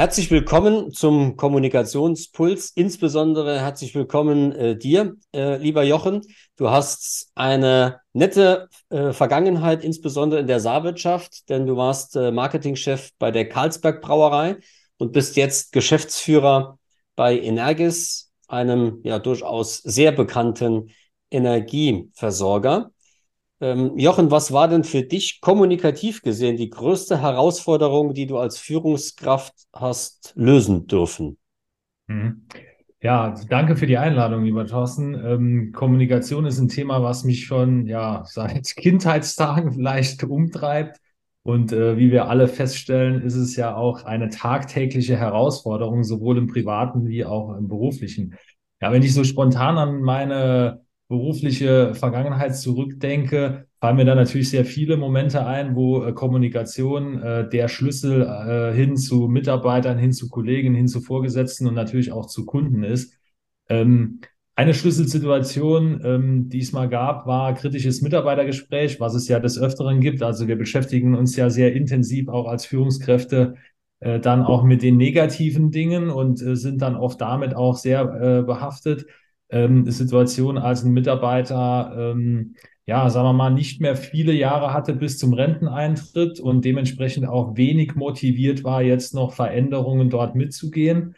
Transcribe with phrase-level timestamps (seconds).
[0.00, 2.70] Herzlich willkommen zum Kommunikationspuls.
[2.74, 6.22] Insbesondere herzlich willkommen äh, dir, äh, lieber Jochen.
[6.56, 13.10] Du hast eine nette äh, Vergangenheit, insbesondere in der Saarwirtschaft, denn du warst äh, Marketingchef
[13.18, 14.56] bei der Karlsberg Brauerei
[14.96, 16.78] und bist jetzt Geschäftsführer
[17.14, 20.92] bei Energis, einem ja durchaus sehr bekannten
[21.30, 22.90] Energieversorger.
[23.60, 28.58] Ähm, Jochen, was war denn für dich kommunikativ gesehen die größte Herausforderung, die du als
[28.58, 31.36] Führungskraft hast lösen dürfen?
[32.06, 32.46] Mhm.
[33.02, 35.14] Ja, danke für die Einladung, lieber Thorsten.
[35.14, 40.98] Ähm, Kommunikation ist ein Thema, was mich schon ja seit Kindheitstagen vielleicht umtreibt.
[41.42, 46.46] Und äh, wie wir alle feststellen, ist es ja auch eine tagtägliche Herausforderung, sowohl im
[46.48, 48.34] privaten wie auch im beruflichen.
[48.82, 54.64] Ja, wenn ich so spontan an meine berufliche Vergangenheit zurückdenke, fallen mir da natürlich sehr
[54.64, 60.28] viele Momente ein, wo äh, Kommunikation äh, der Schlüssel äh, hin zu Mitarbeitern, hin zu
[60.28, 63.18] Kollegen, hin zu Vorgesetzten und natürlich auch zu Kunden ist.
[63.68, 64.20] Ähm,
[64.54, 70.00] eine Schlüsselsituation, ähm, die es mal gab, war kritisches Mitarbeitergespräch, was es ja des Öfteren
[70.00, 70.22] gibt.
[70.22, 73.56] Also wir beschäftigen uns ja sehr intensiv auch als Führungskräfte
[73.98, 78.02] äh, dann auch mit den negativen Dingen und äh, sind dann oft damit auch sehr
[78.02, 79.06] äh, behaftet
[79.50, 82.54] ähm, Situation, als ein Mitarbeiter, ähm,
[82.86, 87.56] ja, sagen wir mal, nicht mehr viele Jahre hatte bis zum Renteneintritt und dementsprechend auch
[87.56, 91.14] wenig motiviert war, jetzt noch Veränderungen dort mitzugehen.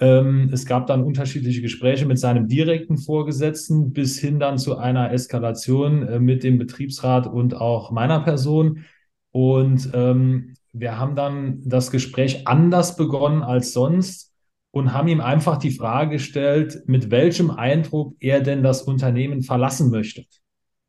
[0.00, 5.12] Ähm, es gab dann unterschiedliche Gespräche mit seinem direkten Vorgesetzten bis hin dann zu einer
[5.12, 8.84] Eskalation äh, mit dem Betriebsrat und auch meiner Person.
[9.30, 14.33] Und ähm, wir haben dann das Gespräch anders begonnen als sonst
[14.74, 19.92] und haben ihm einfach die Frage gestellt, mit welchem Eindruck er denn das Unternehmen verlassen
[19.92, 20.24] möchte.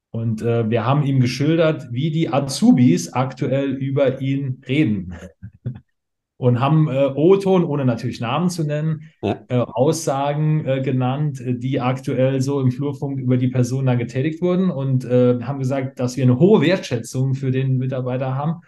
[0.10, 5.14] Und äh, wir haben ihm geschildert, wie die Azubis aktuell über ihn reden.
[6.38, 9.40] Und haben äh, O-Ton, ohne natürlich Namen zu nennen, ja.
[9.48, 14.70] äh, Aussagen äh, genannt, die aktuell so im Flurfunk über die Person da getätigt wurden
[14.70, 18.62] und äh, haben gesagt, dass wir eine hohe Wertschätzung für den Mitarbeiter haben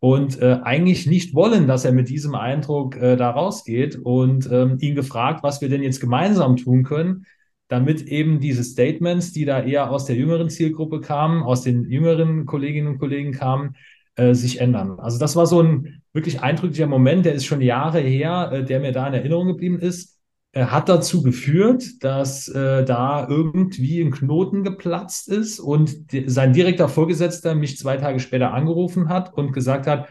[0.00, 4.78] und äh, eigentlich nicht wollen, dass er mit diesem Eindruck äh, da rausgeht und ähm,
[4.80, 7.26] ihn gefragt, was wir denn jetzt gemeinsam tun können,
[7.68, 12.46] damit eben diese Statements, die da eher aus der jüngeren Zielgruppe kamen, aus den jüngeren
[12.46, 13.76] Kolleginnen und Kollegen kamen,
[14.16, 14.98] äh, sich ändern.
[14.98, 18.80] Also das war so ein wirklich eindrücklicher Moment, der ist schon Jahre her, äh, der
[18.80, 20.19] mir da in Erinnerung geblieben ist
[20.54, 26.88] hat dazu geführt, dass äh, da irgendwie ein Knoten geplatzt ist und die, sein direkter
[26.88, 30.08] Vorgesetzter mich zwei Tage später angerufen hat und gesagt hat,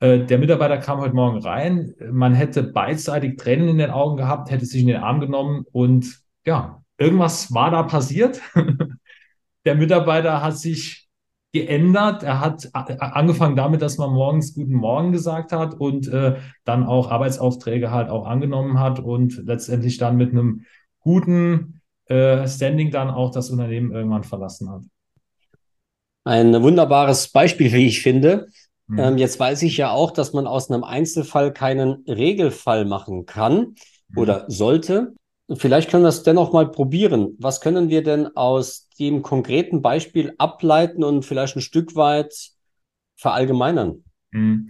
[0.00, 4.50] äh, der Mitarbeiter kam heute Morgen rein, man hätte beidseitig Tränen in den Augen gehabt,
[4.50, 8.40] hätte sich in den Arm genommen und ja, irgendwas war da passiert.
[9.64, 11.05] der Mitarbeiter hat sich
[11.60, 12.22] geändert.
[12.22, 17.10] Er hat angefangen damit, dass man morgens Guten Morgen gesagt hat und äh, dann auch
[17.10, 20.64] Arbeitsaufträge halt auch angenommen hat und letztendlich dann mit einem
[21.00, 24.82] guten äh, Standing dann auch das Unternehmen irgendwann verlassen hat.
[26.24, 28.48] Ein wunderbares Beispiel, wie ich finde.
[28.88, 28.98] Mhm.
[28.98, 33.58] Ähm, jetzt weiß ich ja auch, dass man aus einem Einzelfall keinen Regelfall machen kann
[33.58, 34.18] mhm.
[34.18, 35.14] oder sollte.
[35.54, 37.36] Vielleicht können wir es dennoch mal probieren.
[37.38, 42.34] Was können wir denn aus dem konkreten Beispiel ableiten und vielleicht ein Stück weit
[43.16, 44.02] verallgemeinern?
[44.32, 44.68] Hm.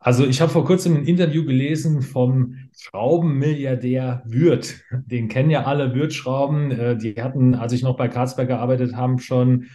[0.00, 4.82] Also ich habe vor kurzem ein Interview gelesen vom Schraubenmilliardär Würth.
[5.06, 6.70] Den kennen ja alle Würth-Schrauben.
[6.70, 9.66] Äh, die hatten, als ich noch bei Karlsberg gearbeitet habe, schon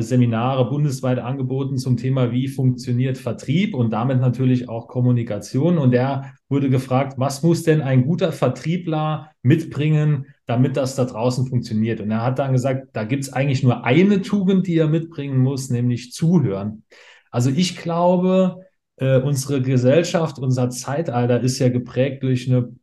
[0.00, 5.76] Seminare bundesweit angeboten zum Thema, wie funktioniert Vertrieb und damit natürlich auch Kommunikation.
[5.76, 11.46] Und er wurde gefragt, was muss denn ein guter Vertriebler mitbringen, damit das da draußen
[11.46, 12.00] funktioniert?
[12.00, 15.38] Und er hat dann gesagt, da gibt es eigentlich nur eine Tugend, die er mitbringen
[15.38, 16.84] muss, nämlich zuhören.
[17.30, 18.64] Also ich glaube,
[18.96, 22.74] äh, unsere Gesellschaft, unser Zeitalter ist ja geprägt durch eine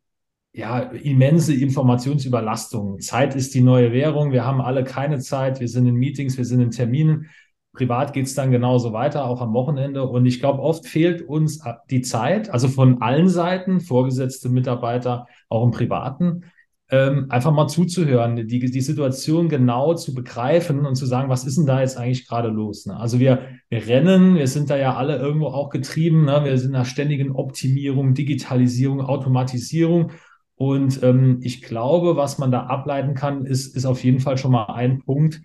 [0.53, 2.99] ja, immense Informationsüberlastung.
[2.99, 4.31] Zeit ist die neue Währung.
[4.31, 5.59] Wir haben alle keine Zeit.
[5.59, 7.29] Wir sind in Meetings, wir sind in Terminen.
[7.73, 10.07] Privat geht's dann genauso weiter, auch am Wochenende.
[10.07, 11.59] Und ich glaube, oft fehlt uns
[11.89, 16.43] die Zeit, also von allen Seiten, Vorgesetzte, Mitarbeiter, auch im Privaten,
[16.91, 21.57] ähm, einfach mal zuzuhören, die, die Situation genau zu begreifen und zu sagen, was ist
[21.57, 22.85] denn da jetzt eigentlich gerade los?
[22.85, 22.95] Ne?
[22.95, 26.41] Also wir, wir rennen, wir sind da ja alle irgendwo auch getrieben, ne?
[26.43, 30.11] wir sind in einer ständigen Optimierung, Digitalisierung, Automatisierung
[30.63, 34.53] und ähm, ich glaube, was man da ableiten kann, ist, ist auf jeden Fall schon
[34.53, 35.41] mal ein Punkt.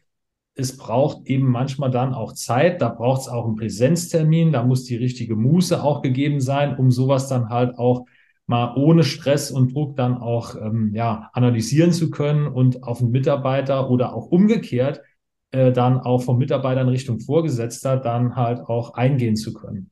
[0.55, 4.85] Es braucht eben manchmal dann auch Zeit, da braucht es auch einen Präsenztermin, da muss
[4.85, 8.07] die richtige Muße auch gegeben sein, um sowas dann halt auch
[8.47, 13.11] mal ohne Stress und Druck dann auch ähm, ja, analysieren zu können und auf einen
[13.11, 15.03] Mitarbeiter oder auch umgekehrt
[15.51, 19.91] äh, dann auch vom Mitarbeiter in Richtung Vorgesetzter dann halt auch eingehen zu können.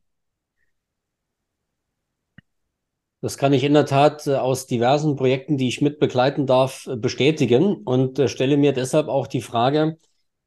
[3.26, 6.87] Das kann ich in der Tat äh, aus diversen Projekten, die ich mit begleiten darf,
[6.87, 9.99] äh, bestätigen und äh, stelle mir deshalb auch die Frage,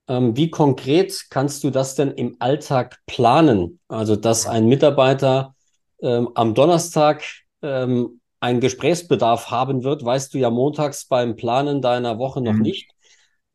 [0.07, 3.81] ähm, wie konkret kannst du das denn im Alltag planen?
[3.89, 5.55] Also, dass ein Mitarbeiter
[6.01, 7.25] ähm, am Donnerstag
[7.61, 12.61] ähm, einen Gesprächsbedarf haben wird, weißt du ja montags beim Planen deiner Woche noch mhm.
[12.61, 12.91] nicht.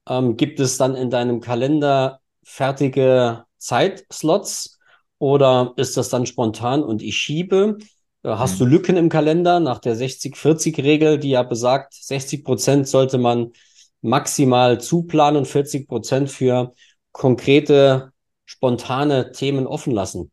[0.06, 4.78] Ähm, gibt es dann in deinem Kalender fertige Zeitslots
[5.18, 7.78] oder ist das dann spontan und ich schiebe?
[8.24, 13.18] Äh, hast du Lücken im Kalender nach der 60-40-Regel, die ja besagt, 60 Prozent sollte
[13.18, 13.52] man
[14.00, 16.72] maximal zuplanen und 40 Prozent für
[17.12, 18.12] konkrete,
[18.46, 20.30] spontane Themen offen lassen?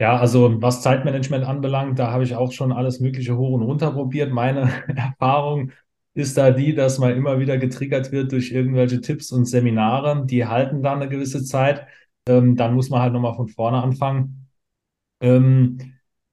[0.00, 3.90] Ja, also was Zeitmanagement anbelangt, da habe ich auch schon alles Mögliche hoch und runter
[3.90, 4.32] probiert.
[4.32, 5.72] Meine Erfahrung
[6.14, 10.24] ist da die, dass man immer wieder getriggert wird durch irgendwelche Tipps und Seminare.
[10.24, 11.86] Die halten dann eine gewisse Zeit.
[12.28, 14.48] Ähm, dann muss man halt nochmal von vorne anfangen.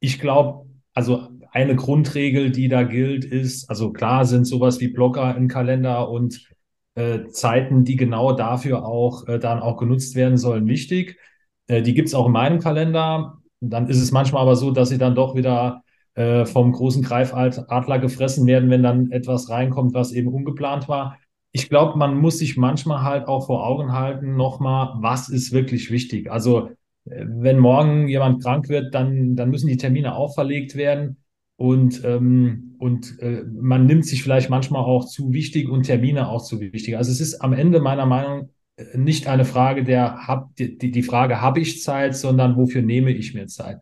[0.05, 5.35] Ich glaube, also eine Grundregel, die da gilt, ist, also klar sind sowas wie Blocker
[5.35, 6.47] im Kalender und
[6.93, 11.17] äh, Zeiten, die genau dafür auch äh, dann auch genutzt werden sollen, wichtig.
[11.65, 13.39] Äh, die gibt es auch in meinem Kalender.
[13.61, 15.81] Dann ist es manchmal aber so, dass sie dann doch wieder
[16.13, 21.17] äh, vom großen Greifadler gefressen werden, wenn dann etwas reinkommt, was eben ungeplant war.
[21.51, 25.89] Ich glaube, man muss sich manchmal halt auch vor Augen halten, nochmal, was ist wirklich
[25.89, 26.29] wichtig.
[26.29, 26.69] Also
[27.05, 31.17] wenn morgen jemand krank wird, dann, dann müssen die Termine auch verlegt werden.
[31.57, 36.43] Und, ähm, und äh, man nimmt sich vielleicht manchmal auch zu wichtig und Termine auch
[36.43, 36.97] zu wichtig.
[36.97, 41.03] Also es ist am Ende meiner Meinung äh, nicht eine Frage der, hab, die, die
[41.03, 43.77] Frage, habe ich Zeit, sondern wofür nehme ich mir Zeit?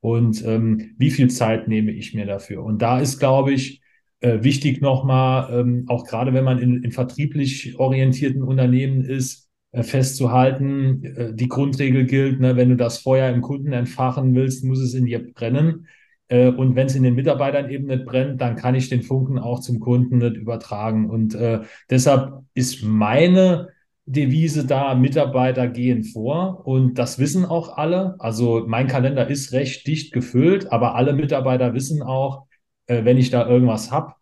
[0.00, 2.64] Und ähm, wie viel Zeit nehme ich mir dafür?
[2.64, 3.82] Und da ist, glaube ich,
[4.20, 11.04] äh, wichtig nochmal, ähm, auch gerade wenn man in, in vertrieblich orientierten Unternehmen ist, festzuhalten,
[11.04, 14.94] äh, die Grundregel gilt, ne, wenn du das Feuer im Kunden entfachen willst, muss es
[14.94, 15.86] in dir brennen.
[16.28, 19.38] Äh, und wenn es in den Mitarbeitern eben nicht brennt, dann kann ich den Funken
[19.38, 21.08] auch zum Kunden nicht übertragen.
[21.08, 21.60] Und äh,
[21.90, 23.68] deshalb ist meine
[24.04, 28.16] Devise da, Mitarbeiter gehen vor und das wissen auch alle.
[28.18, 32.46] Also mein Kalender ist recht dicht gefüllt, aber alle Mitarbeiter wissen auch,
[32.86, 34.14] äh, wenn ich da irgendwas habe,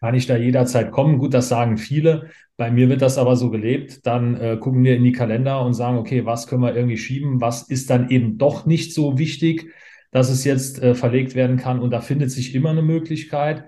[0.00, 1.18] kann ich da jederzeit kommen.
[1.18, 2.30] Gut, das sagen viele.
[2.56, 4.06] Bei mir wird das aber so gelebt.
[4.06, 7.40] Dann äh, gucken wir in die Kalender und sagen, okay, was können wir irgendwie schieben?
[7.40, 9.72] Was ist dann eben doch nicht so wichtig,
[10.10, 11.80] dass es jetzt äh, verlegt werden kann?
[11.80, 13.64] Und da findet sich immer eine Möglichkeit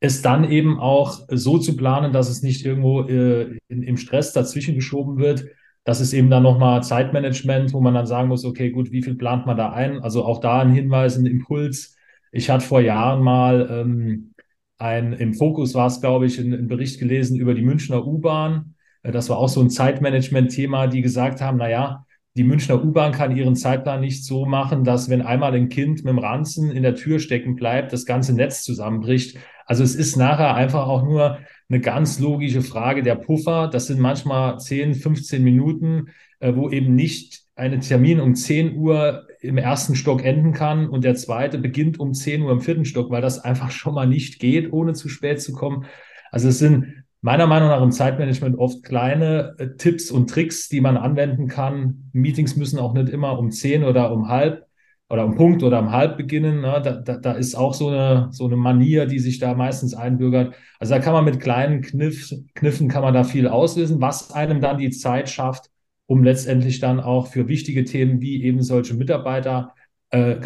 [0.00, 4.32] es dann eben auch so zu planen, dass es nicht irgendwo äh, in, im Stress
[4.32, 5.44] dazwischen geschoben wird.
[5.84, 9.14] Das ist eben dann nochmal Zeitmanagement, wo man dann sagen muss, okay, gut, wie viel
[9.14, 10.00] plant man da ein?
[10.02, 11.96] Also auch da ein Hinweis, ein Impuls.
[12.32, 14.32] Ich hatte vor Jahren mal ähm,
[14.80, 18.74] ein, im Fokus war es, glaube ich, ein, Bericht gelesen über die Münchner U-Bahn.
[19.02, 22.06] Äh, das war auch so ein Zeitmanagement-Thema, die gesagt haben, na ja,
[22.36, 26.12] die Münchner U-Bahn kann ihren Zeitplan nicht so machen, dass wenn einmal ein Kind mit
[26.12, 29.36] dem Ranzen in der Tür stecken bleibt, das ganze Netz zusammenbricht.
[29.66, 31.38] Also es ist nachher einfach auch nur
[31.68, 33.68] eine ganz logische Frage der Puffer.
[33.68, 39.26] Das sind manchmal 10, 15 Minuten, äh, wo eben nicht ein Termin um 10 Uhr
[39.40, 43.10] im ersten Stock enden kann und der zweite beginnt um 10 Uhr im vierten Stock,
[43.10, 45.86] weil das einfach schon mal nicht geht, ohne zu spät zu kommen.
[46.30, 50.80] Also es sind meiner Meinung nach im Zeitmanagement oft kleine äh, Tipps und Tricks, die
[50.80, 52.10] man anwenden kann.
[52.12, 54.66] Meetings müssen auch nicht immer um 10 oder um halb
[55.08, 56.60] oder um Punkt oder um halb beginnen.
[56.60, 56.80] Ne?
[56.82, 60.54] Da, da, da ist auch so eine, so eine Manier, die sich da meistens einbürgert.
[60.78, 64.60] Also da kann man mit kleinen Kniff, Kniffen kann man da viel auslösen, was einem
[64.60, 65.70] dann die Zeit schafft,
[66.10, 69.76] um letztendlich dann auch für wichtige Themen wie eben solche Mitarbeiter
[70.10, 70.40] äh,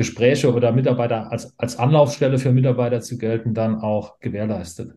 [0.46, 4.92] oder Mitarbeiter als, als Anlaufstelle für Mitarbeiter zu gelten, dann auch gewährleistet.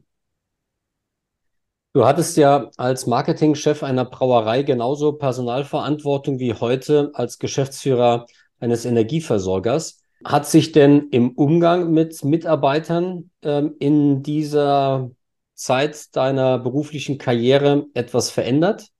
[1.93, 8.25] Du hattest ja als Marketingchef einer Brauerei genauso Personalverantwortung wie heute als Geschäftsführer
[8.59, 10.01] eines Energieversorgers.
[10.25, 15.11] Hat sich denn im Umgang mit Mitarbeitern ähm, in dieser
[15.53, 18.91] Zeit deiner beruflichen Karriere etwas verändert?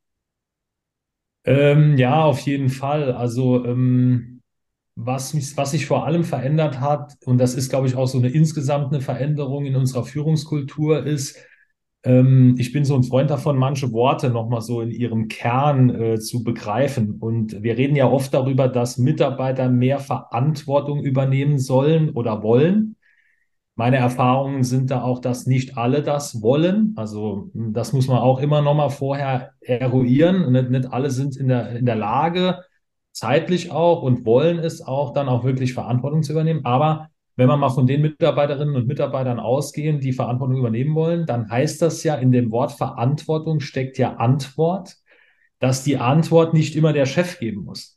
[1.47, 3.13] Ähm, ja, auf jeden Fall.
[3.13, 4.41] Also ähm,
[4.95, 8.17] was, mich, was sich vor allem verändert hat, und das ist, glaube ich, auch so
[8.17, 11.37] eine insgesamt eine Veränderung in unserer Führungskultur, ist,
[12.03, 16.19] ähm, ich bin so ein Freund davon, manche Worte nochmal so in ihrem Kern äh,
[16.19, 17.17] zu begreifen.
[17.21, 22.96] Und wir reden ja oft darüber, dass Mitarbeiter mehr Verantwortung übernehmen sollen oder wollen.
[23.77, 26.93] Meine Erfahrungen sind da auch, dass nicht alle das wollen.
[26.95, 30.51] Also das muss man auch immer nochmal vorher eruieren.
[30.51, 32.63] Nicht, nicht alle sind in der, in der Lage,
[33.11, 36.65] zeitlich auch und wollen es auch, dann auch wirklich Verantwortung zu übernehmen.
[36.65, 41.47] Aber wenn wir mal von den Mitarbeiterinnen und Mitarbeitern ausgehen, die Verantwortung übernehmen wollen, dann
[41.47, 44.95] heißt das ja, in dem Wort Verantwortung steckt ja Antwort,
[45.59, 47.96] dass die Antwort nicht immer der Chef geben muss.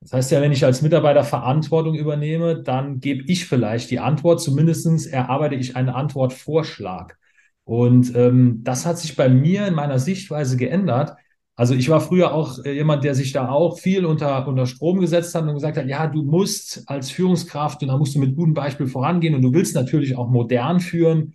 [0.00, 4.40] Das heißt ja, wenn ich als Mitarbeiter Verantwortung übernehme, dann gebe ich vielleicht die Antwort,
[4.40, 7.18] zumindest erarbeite ich einen Antwortvorschlag.
[7.64, 11.16] Und ähm, das hat sich bei mir in meiner Sichtweise geändert.
[11.54, 15.00] Also ich war früher auch äh, jemand, der sich da auch viel unter, unter Strom
[15.00, 18.34] gesetzt hat und gesagt hat, ja, du musst als Führungskraft und da musst du mit
[18.34, 21.34] gutem Beispiel vorangehen und du willst natürlich auch modern führen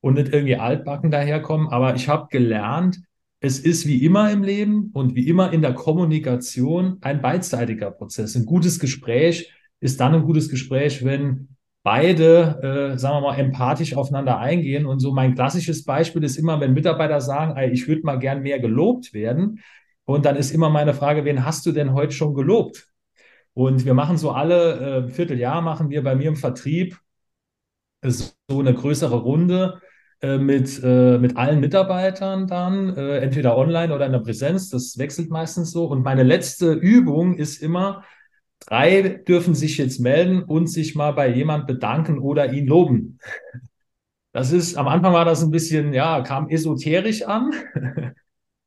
[0.00, 1.68] und nicht irgendwie altbacken daherkommen.
[1.68, 2.98] Aber ich habe gelernt,
[3.46, 8.34] es ist wie immer im Leben und wie immer in der Kommunikation ein beidseitiger Prozess.
[8.34, 11.48] Ein gutes Gespräch ist dann ein gutes Gespräch, wenn
[11.84, 14.84] beide, äh, sagen wir mal, empathisch aufeinander eingehen.
[14.84, 18.42] Und so mein klassisches Beispiel ist immer, wenn Mitarbeiter sagen, ey, ich würde mal gern
[18.42, 19.60] mehr gelobt werden.
[20.04, 22.88] Und dann ist immer meine Frage, wen hast du denn heute schon gelobt?
[23.54, 26.98] Und wir machen so alle äh, Vierteljahr, machen wir bei mir im Vertrieb
[28.02, 29.80] so eine größere Runde
[30.22, 34.70] äh, mit, äh, mit allen Mitarbeitern dann, äh, entweder online oder in der Präsenz.
[34.70, 35.84] Das wechselt meistens so.
[35.86, 38.02] Und meine letzte Übung ist immer,
[38.60, 43.18] drei dürfen sich jetzt melden und sich mal bei jemand bedanken oder ihn loben.
[44.32, 47.52] Das ist, am Anfang war das ein bisschen, ja, kam esoterisch an.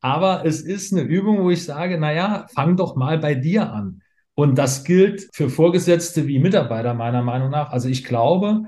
[0.01, 4.01] Aber es ist eine Übung, wo ich sage, naja, fang doch mal bei dir an.
[4.33, 7.71] Und das gilt für Vorgesetzte wie Mitarbeiter meiner Meinung nach.
[7.71, 8.63] Also ich glaube,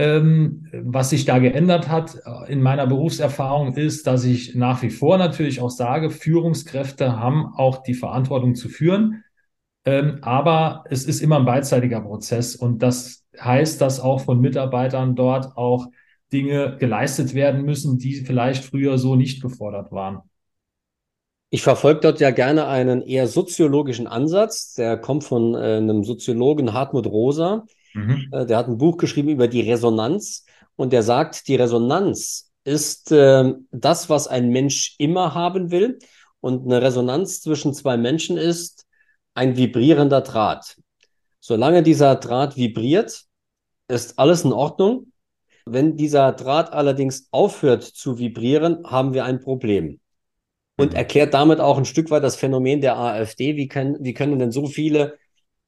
[0.00, 4.88] ähm, was sich da geändert hat äh, in meiner Berufserfahrung ist, dass ich nach wie
[4.88, 9.24] vor natürlich auch sage, Führungskräfte haben auch die Verantwortung zu führen.
[9.84, 15.16] Ähm, aber es ist immer ein beidseitiger Prozess und das heißt, dass auch von Mitarbeitern
[15.16, 15.88] dort auch
[16.32, 20.20] Dinge geleistet werden müssen, die vielleicht früher so nicht gefordert waren.
[21.50, 24.72] Ich verfolge dort ja gerne einen eher soziologischen Ansatz.
[24.74, 27.66] Der kommt von äh, einem Soziologen Hartmut Rosa.
[27.94, 28.28] Mhm.
[28.32, 30.44] Äh, der hat ein Buch geschrieben über die Resonanz
[30.76, 35.98] und der sagt, die Resonanz ist äh, das, was ein Mensch immer haben will.
[36.40, 38.86] Und eine Resonanz zwischen zwei Menschen ist
[39.34, 40.76] ein vibrierender Draht.
[41.40, 43.24] Solange dieser Draht vibriert,
[43.88, 45.12] ist alles in Ordnung.
[45.66, 50.00] Wenn dieser Draht allerdings aufhört zu vibrieren, haben wir ein Problem.
[50.76, 50.96] Und mhm.
[50.96, 53.56] erklärt damit auch ein Stück weit das Phänomen der AfD.
[53.56, 55.18] Wie können, wie können denn so viele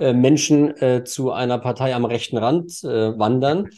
[0.02, 3.68] äh, Menschen äh, zu einer Partei am rechten Rand äh, wandern,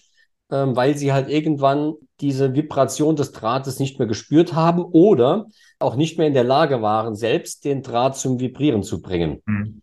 [0.51, 5.47] ähm, weil sie halt irgendwann diese Vibration des Drahtes nicht mehr gespürt haben oder
[5.79, 9.43] auch nicht mehr in der Lage waren, selbst den Draht zum Vibrieren zu bringen.
[9.45, 9.83] Mhm.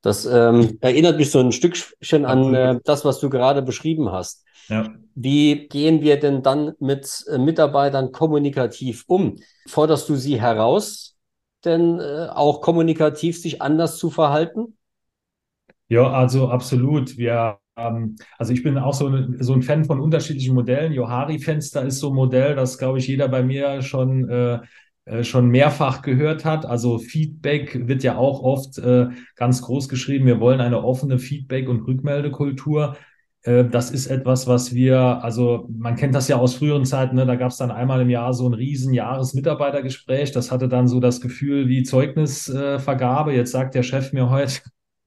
[0.00, 4.44] Das ähm, erinnert mich so ein Stückchen an äh, das, was du gerade beschrieben hast.
[4.68, 4.88] Ja.
[5.14, 9.36] Wie gehen wir denn dann mit äh, Mitarbeitern kommunikativ um?
[9.68, 11.16] Forderst du sie heraus,
[11.64, 14.78] denn äh, auch kommunikativ sich anders zu verhalten?
[15.92, 17.18] Ja, also absolut.
[17.18, 20.92] Wir, ähm, also ich bin auch so, so ein Fan von unterschiedlichen Modellen.
[20.94, 24.60] Johari-Fenster ist so ein Modell, das, glaube ich, jeder bei mir schon, äh,
[25.04, 26.64] äh, schon mehrfach gehört hat.
[26.64, 30.24] Also Feedback wird ja auch oft äh, ganz groß geschrieben.
[30.24, 32.96] Wir wollen eine offene Feedback- und Rückmeldekultur.
[33.42, 37.26] Äh, das ist etwas, was wir, also man kennt das ja aus früheren Zeiten, ne?
[37.26, 40.32] da gab es dann einmal im Jahr so ein riesen Jahresmitarbeitergespräch.
[40.32, 43.34] Das hatte dann so das Gefühl wie Zeugnisvergabe.
[43.34, 44.60] Jetzt sagt der Chef mir heute,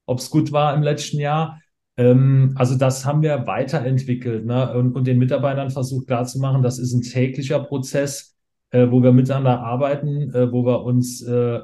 [0.06, 1.60] ob es gut war im letzten Jahr.
[1.96, 4.72] Ähm, also das haben wir weiterentwickelt ne?
[4.74, 8.36] und, und den Mitarbeitern versucht klarzumachen, das ist ein täglicher Prozess,
[8.70, 11.60] äh, wo wir miteinander arbeiten, äh, wo wir uns äh,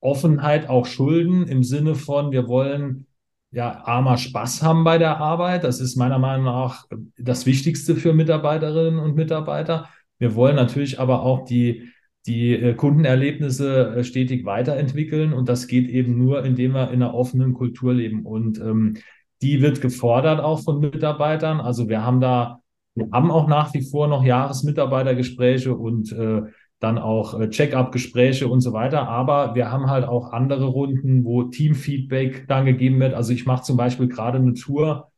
[0.00, 3.06] Offenheit auch schulden im Sinne von, wir wollen
[3.52, 5.62] ja armer Spaß haben bei der Arbeit.
[5.62, 6.86] Das ist meiner Meinung nach
[7.18, 9.88] das Wichtigste für Mitarbeiterinnen und Mitarbeiter.
[10.18, 11.88] Wir wollen natürlich aber auch die
[12.26, 17.14] die äh, Kundenerlebnisse äh, stetig weiterentwickeln und das geht eben nur, indem wir in einer
[17.14, 18.96] offenen Kultur leben und ähm,
[19.42, 21.60] die wird gefordert auch von Mitarbeitern.
[21.60, 22.60] Also wir haben da,
[22.94, 26.42] wir haben auch nach wie vor noch Jahresmitarbeitergespräche und äh,
[26.78, 29.08] dann auch äh, Check-up-Gespräche und so weiter.
[29.08, 33.14] Aber wir haben halt auch andere Runden, wo Teamfeedback dann gegeben wird.
[33.14, 35.11] Also ich mache zum Beispiel gerade eine Tour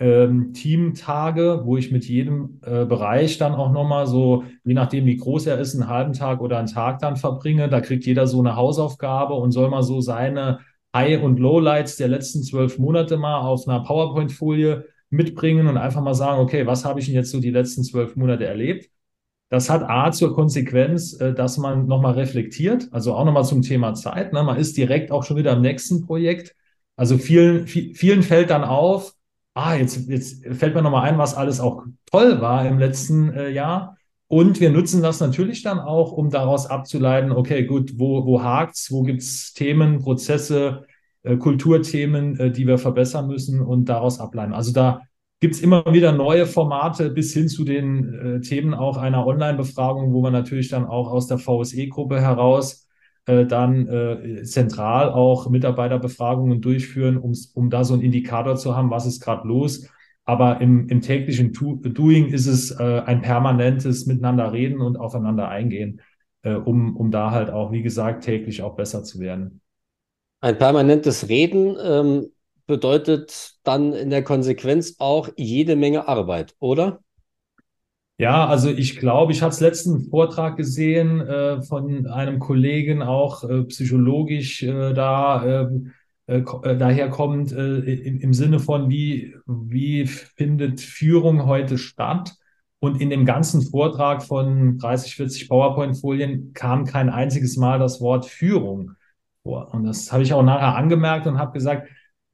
[0.00, 5.16] ähm, Teamtage, wo ich mit jedem äh, Bereich dann auch nochmal so, je nachdem wie
[5.16, 7.68] groß er ist, einen halben Tag oder einen Tag dann verbringe.
[7.68, 10.60] Da kriegt jeder so eine Hausaufgabe und soll mal so seine
[10.94, 16.14] High- und Lowlights der letzten zwölf Monate mal auf einer PowerPoint-Folie mitbringen und einfach mal
[16.14, 18.90] sagen, okay, was habe ich denn jetzt so die letzten zwölf Monate erlebt?
[19.50, 23.94] Das hat A zur Konsequenz, äh, dass man nochmal reflektiert, also auch nochmal zum Thema
[23.94, 24.32] Zeit.
[24.32, 24.42] Ne?
[24.42, 26.54] Man ist direkt auch schon wieder im nächsten Projekt.
[26.96, 29.14] Also vielen, vielen fällt dann auf,
[29.58, 33.50] ah, jetzt, jetzt fällt mir nochmal ein, was alles auch toll war im letzten äh,
[33.50, 33.96] Jahr.
[34.28, 38.92] Und wir nutzen das natürlich dann auch, um daraus abzuleiten, okay, gut, wo, wo hakt's,
[38.92, 40.84] wo gibt's Themen, Prozesse,
[41.22, 44.52] äh, Kulturthemen, äh, die wir verbessern müssen und daraus ableiten.
[44.52, 45.02] Also da
[45.40, 50.20] gibt's immer wieder neue Formate bis hin zu den äh, Themen auch einer Online-Befragung, wo
[50.20, 52.87] man natürlich dann auch aus der VSE-Gruppe heraus
[53.28, 59.06] äh, dann äh, zentral auch Mitarbeiterbefragungen durchführen, um, da so einen Indikator zu haben, was
[59.06, 59.86] ist gerade los.
[60.24, 66.00] Aber im, im täglichen Doing ist es äh, ein permanentes Miteinander reden und aufeinander eingehen,
[66.42, 69.60] äh, um, um da halt auch, wie gesagt, täglich auch besser zu werden.
[70.40, 72.26] Ein permanentes Reden ähm,
[72.66, 77.00] bedeutet dann in der Konsequenz auch jede Menge Arbeit, oder?
[78.20, 83.44] Ja, also ich glaube, ich hatte es letzten Vortrag gesehen äh, von einem Kollegen, auch
[83.44, 85.92] äh, psychologisch äh, da ähm,
[86.26, 92.34] äh, äh, daherkommt, äh, im, im Sinne von, wie, wie findet Führung heute statt?
[92.80, 98.26] Und in dem ganzen Vortrag von 30, 40 PowerPoint-Folien kam kein einziges Mal das Wort
[98.26, 98.92] Führung
[99.44, 99.72] vor.
[99.72, 101.88] Und das habe ich auch nachher angemerkt und habe gesagt,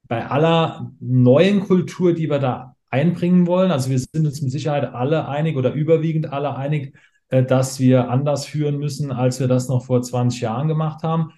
[0.05, 4.95] bei aller neuen Kultur, die wir da einbringen wollen, also wir sind uns mit Sicherheit
[4.95, 6.95] alle einig oder überwiegend alle einig,
[7.29, 11.33] äh, dass wir anders führen müssen, als wir das noch vor 20 Jahren gemacht haben,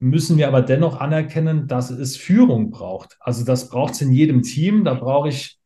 [0.00, 3.16] müssen wir aber dennoch anerkennen, dass es Führung braucht.
[3.20, 4.84] Also das braucht es in jedem Team.
[4.84, 5.58] Da brauche ich,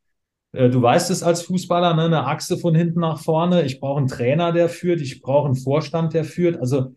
[0.52, 3.62] äh, du weißt es als Fußballer, ne, eine Achse von hinten nach vorne.
[3.62, 5.00] Ich brauche einen Trainer, der führt.
[5.00, 6.60] Ich brauche einen Vorstand, der führt.
[6.60, 6.94] Also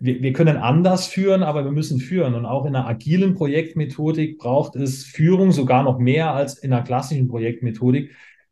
[0.00, 2.34] wir, wir können anders führen, aber wir müssen führen.
[2.34, 6.82] Und auch in einer agilen Projektmethodik braucht es Führung sogar noch mehr als in einer
[6.82, 8.10] klassischen Projektmethodik.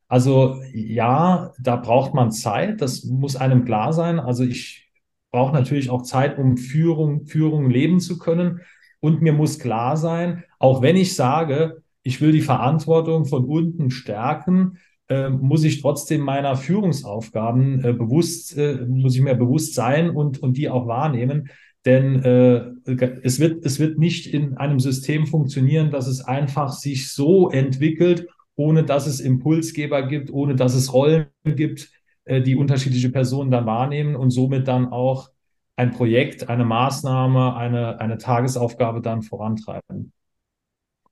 [0.09, 4.21] Also ja, da braucht man Zeit, das muss einem klar sein.
[4.21, 4.88] Also ich
[5.33, 8.61] brauche natürlich auch Zeit, um Führung, Führung leben zu können.
[9.00, 13.91] Und mir muss klar sein, auch wenn ich sage, ich will die Verantwortung von unten
[13.91, 20.11] stärken, äh, muss ich trotzdem meiner Führungsaufgaben äh, bewusst, äh, muss ich mir bewusst sein
[20.11, 21.51] und, und die auch wahrnehmen.
[21.85, 22.91] Denn äh,
[23.23, 28.27] es, wird, es wird nicht in einem System funktionieren, dass es einfach sich so entwickelt,
[28.57, 31.91] ohne dass es Impulsgeber gibt, ohne dass es Rollen gibt,
[32.25, 35.29] äh, die unterschiedliche Personen dann wahrnehmen und somit dann auch
[35.77, 40.13] ein Projekt, eine Maßnahme, eine, eine Tagesaufgabe dann vorantreiben.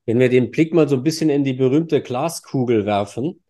[0.06, 3.40] Wenn wir den Blick mal so ein bisschen in die berühmte Glaskugel werfen,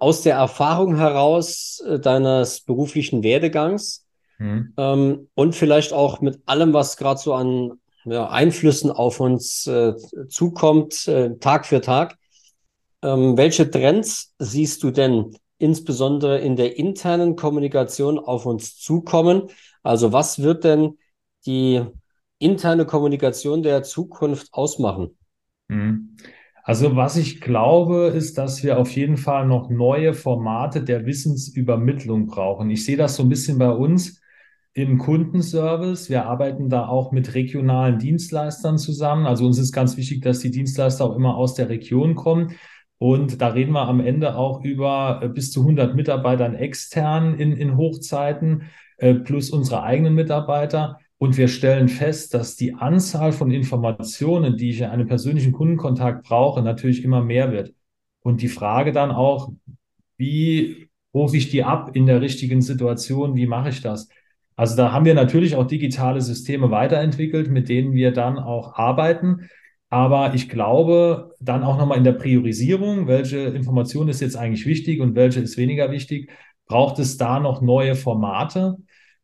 [0.00, 4.06] aus der Erfahrung heraus äh, deines beruflichen Werdegangs
[4.38, 4.72] mhm.
[4.76, 7.72] ähm, und vielleicht auch mit allem, was gerade so an
[8.04, 9.94] ja, Einflüssen auf uns äh,
[10.28, 12.16] zukommt, äh, Tag für Tag.
[13.02, 19.48] Ähm, welche Trends siehst du denn insbesondere in der internen Kommunikation auf uns zukommen?
[19.82, 20.98] Also was wird denn
[21.46, 21.82] die
[22.38, 25.16] interne Kommunikation der Zukunft ausmachen?
[26.70, 32.28] Also was ich glaube, ist, dass wir auf jeden Fall noch neue Formate der Wissensübermittlung
[32.28, 32.70] brauchen.
[32.70, 34.20] Ich sehe das so ein bisschen bei uns
[34.72, 36.10] im Kundenservice.
[36.10, 39.26] Wir arbeiten da auch mit regionalen Dienstleistern zusammen.
[39.26, 42.54] Also uns ist ganz wichtig, dass die Dienstleister auch immer aus der Region kommen.
[42.98, 47.50] Und da reden wir am Ende auch über äh, bis zu 100 Mitarbeitern extern in,
[47.50, 51.00] in Hochzeiten äh, plus unsere eigenen Mitarbeiter.
[51.22, 56.26] Und wir stellen fest, dass die Anzahl von Informationen, die ich in einem persönlichen Kundenkontakt
[56.26, 57.74] brauche, natürlich immer mehr wird.
[58.22, 59.52] Und die Frage dann auch,
[60.16, 63.36] wie rufe ich die ab in der richtigen Situation?
[63.36, 64.08] Wie mache ich das?
[64.56, 69.50] Also da haben wir natürlich auch digitale Systeme weiterentwickelt, mit denen wir dann auch arbeiten.
[69.90, 75.02] Aber ich glaube, dann auch nochmal in der Priorisierung, welche Information ist jetzt eigentlich wichtig
[75.02, 76.30] und welche ist weniger wichtig,
[76.66, 78.78] braucht es da noch neue Formate,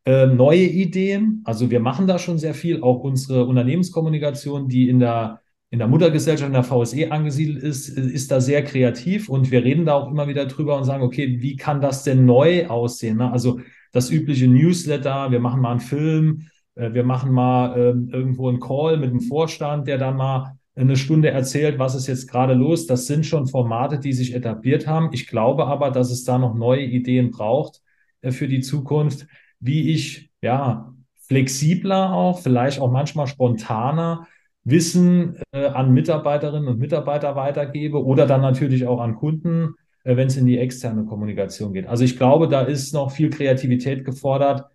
[0.06, 1.42] äh, neue Ideen.
[1.44, 2.82] Also wir machen da schon sehr viel.
[2.82, 5.40] Auch unsere Unternehmenskommunikation, die in der,
[5.70, 9.28] in der Muttergesellschaft, in der VSE angesiedelt ist, ist da sehr kreativ.
[9.28, 12.24] Und wir reden da auch immer wieder drüber und sagen, okay, wie kann das denn
[12.24, 13.18] neu aussehen?
[13.18, 13.30] Ne?
[13.30, 13.60] Also
[13.92, 16.42] das übliche Newsletter, wir machen mal einen Film,
[16.76, 20.96] äh, wir machen mal äh, irgendwo einen Call mit dem Vorstand, der dann mal eine
[20.96, 22.86] Stunde erzählt, was ist jetzt gerade los.
[22.86, 25.08] Das sind schon Formate, die sich etabliert haben.
[25.12, 27.82] Ich glaube aber, dass es da noch neue Ideen braucht
[28.20, 29.26] äh, für die Zukunft
[29.60, 30.94] wie ich ja
[31.26, 34.26] flexibler auch, vielleicht auch manchmal spontaner
[34.64, 40.26] Wissen äh, an Mitarbeiterinnen und Mitarbeiter weitergebe oder dann natürlich auch an Kunden, äh, wenn
[40.26, 41.86] es in die externe Kommunikation geht.
[41.86, 44.66] Also ich glaube, da ist noch viel Kreativität gefordert,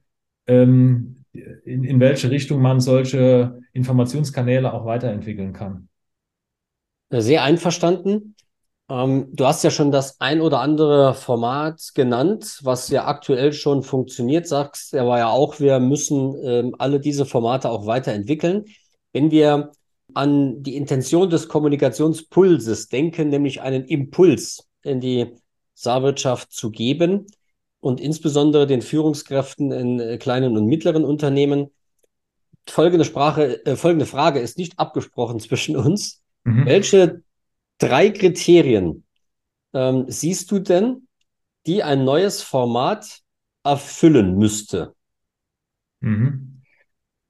[0.48, 5.88] ähm, in, in welche Richtung man solche Informationskanäle auch weiterentwickeln kann.
[7.10, 8.36] Sehr einverstanden.
[8.92, 13.84] Ähm, du hast ja schon das ein oder andere Format genannt, was ja aktuell schon
[13.84, 18.66] funktioniert, sagst aber ja auch, wir müssen ähm, alle diese Formate auch weiterentwickeln.
[19.14, 19.72] Wenn wir
[20.14, 25.36] an die Intention des Kommunikationspulses denken, nämlich einen Impuls in die
[25.74, 27.28] Saarwirtschaft zu geben
[27.80, 31.72] und insbesondere den Führungskräften in äh, kleinen und mittleren Unternehmen.
[32.68, 36.22] Folgende Sprache, äh, folgende Frage ist nicht abgesprochen zwischen uns.
[36.44, 36.66] Mhm.
[36.66, 37.24] Welche
[37.82, 39.04] drei Kriterien
[39.74, 41.08] ähm, siehst du denn,
[41.66, 43.22] die ein neues Format
[43.64, 44.96] erfüllen müsste?
[46.00, 46.62] Mhm.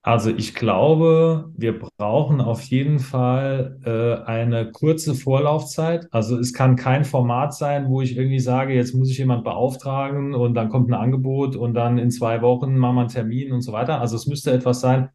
[0.04, 6.08] Also ich glaube, wir brauchen auf jeden Fall äh, eine kurze Vorlaufzeit.
[6.10, 10.34] Also es kann kein Format sein, wo ich irgendwie sage, jetzt muss ich jemand beauftragen
[10.34, 13.60] und dann kommt ein Angebot und dann in zwei Wochen machen wir einen Termin und
[13.60, 14.00] so weiter.
[14.00, 15.10] Also es müsste etwas sein,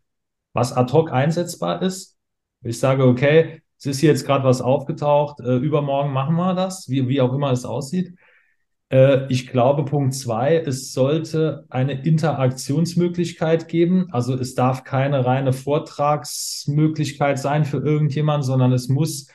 [0.54, 2.18] was ad hoc einsetzbar ist.
[2.62, 6.90] Ich sage, okay, es ist hier jetzt gerade was aufgetaucht, äh, übermorgen machen wir das,
[6.90, 8.14] wie, wie auch immer es aussieht.
[8.90, 14.08] Äh, ich glaube, Punkt zwei, es sollte eine Interaktionsmöglichkeit geben.
[14.12, 19.28] Also es darf keine reine Vortragsmöglichkeit sein für irgendjemand, sondern es muss,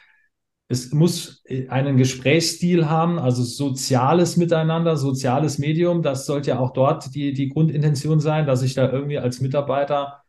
[0.69, 6.03] es muss einen Gesprächsstil haben, also soziales Miteinander, soziales Medium.
[6.03, 10.22] Das sollte ja auch dort die, die Grundintention sein, dass ich da irgendwie als Mitarbeiter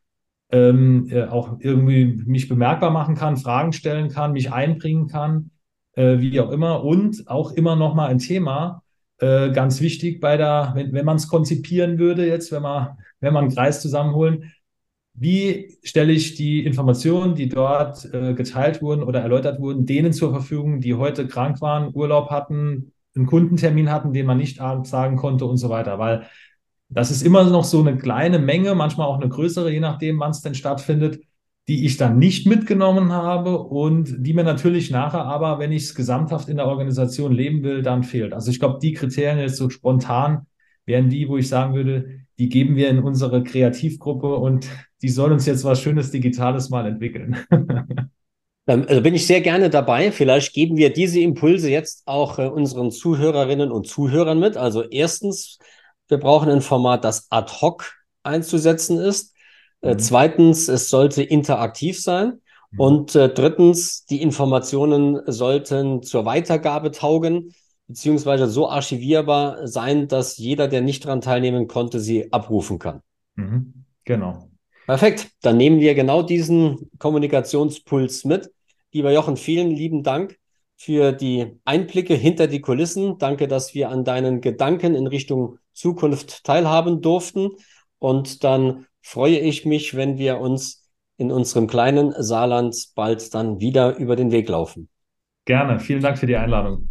[0.54, 5.50] ähm, äh, auch irgendwie mich bemerkbar machen kann, Fragen stellen kann, mich einbringen kann,
[5.96, 6.84] äh, wie auch immer.
[6.84, 8.84] Und auch immer noch mal ein Thema,
[9.18, 13.34] äh, ganz wichtig bei der, wenn, wenn man es konzipieren würde, jetzt, wenn man, wenn
[13.34, 14.54] man einen Kreis zusammenholen,
[15.16, 20.32] wie stelle ich die Informationen, die dort äh, geteilt wurden oder erläutert wurden, denen zur
[20.32, 25.46] Verfügung, die heute krank waren, Urlaub hatten, einen Kundentermin hatten, den man nicht sagen konnte
[25.46, 26.00] und so weiter.
[26.00, 26.28] Weil
[26.94, 30.32] das ist immer noch so eine kleine Menge, manchmal auch eine größere, je nachdem, wann
[30.32, 31.20] es denn stattfindet,
[31.68, 35.96] die ich dann nicht mitgenommen habe und die mir natürlich nachher aber, wenn ich es
[35.96, 38.34] gesamthaft in der Organisation leben will, dann fehlt.
[38.34, 40.46] Also ich glaube, die Kriterien jetzt so spontan
[40.86, 44.68] wären die, wo ich sagen würde, die geben wir in unsere Kreativgruppe und
[45.02, 47.38] die soll uns jetzt was Schönes Digitales mal entwickeln.
[48.66, 50.12] Also bin ich sehr gerne dabei.
[50.12, 54.56] Vielleicht geben wir diese Impulse jetzt auch äh, unseren Zuhörerinnen und Zuhörern mit.
[54.56, 55.60] Also erstens,
[56.14, 59.34] wir brauchen ein Format, das ad hoc einzusetzen ist.
[59.82, 60.00] Äh, mhm.
[60.00, 62.40] zweitens, es sollte interaktiv sein.
[62.70, 62.80] Mhm.
[62.80, 67.56] Und äh, drittens, die Informationen sollten zur Weitergabe taugen,
[67.88, 73.02] beziehungsweise so archivierbar sein, dass jeder, der nicht daran teilnehmen konnte, sie abrufen kann.
[73.34, 73.86] Mhm.
[74.06, 74.50] Genau.
[74.86, 75.32] Perfekt.
[75.42, 78.52] Dann nehmen wir genau diesen Kommunikationspuls mit.
[78.92, 80.38] Lieber Jochen, vielen lieben Dank
[80.76, 83.18] für die Einblicke hinter die Kulissen.
[83.18, 87.52] Danke, dass wir an deinen Gedanken in Richtung Zukunft teilhaben durften.
[88.00, 93.98] Und dann freue ich mich, wenn wir uns in unserem kleinen Saarland bald dann wieder
[93.98, 94.90] über den Weg laufen.
[95.46, 95.80] Gerne.
[95.80, 96.90] Vielen Dank für die Einladung.